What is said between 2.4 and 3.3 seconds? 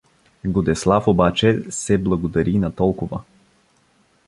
и на толкова.